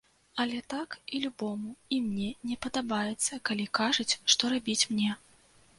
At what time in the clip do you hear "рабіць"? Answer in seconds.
4.57-4.81